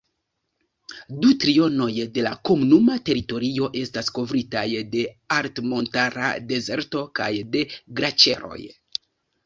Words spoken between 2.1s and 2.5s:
de la